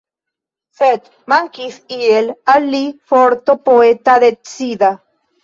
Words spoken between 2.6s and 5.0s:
li forto poeta decida.